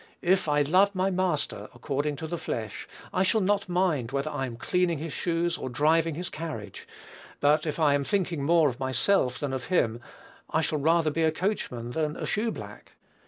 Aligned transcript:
If 0.23 0.49
I 0.49 0.63
love 0.63 0.95
my 0.95 1.11
master, 1.11 1.69
according 1.75 2.15
to 2.15 2.25
the 2.27 2.39
flesh, 2.39 2.87
I 3.13 3.21
shall 3.21 3.39
not 3.39 3.69
mind 3.69 4.11
whether 4.11 4.31
I 4.31 4.47
am 4.47 4.57
cleaning 4.57 4.97
his 4.97 5.13
shoes 5.13 5.59
or 5.59 5.69
driving 5.69 6.15
his 6.15 6.27
carriage; 6.27 6.87
but 7.39 7.67
if 7.67 7.77
I 7.77 7.93
am 7.93 8.03
thinking 8.03 8.43
more 8.43 8.67
of 8.67 8.79
myself 8.79 9.37
than 9.39 9.53
of 9.53 9.65
him, 9.65 10.01
I 10.49 10.61
shall 10.61 10.79
rather 10.79 11.11
be 11.11 11.21
a 11.21 11.31
coachman 11.31 11.91
than 11.91 12.17
a 12.17 12.25
shoeblack. 12.25 12.93